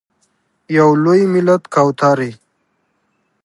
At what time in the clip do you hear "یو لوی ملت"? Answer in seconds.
0.77-1.63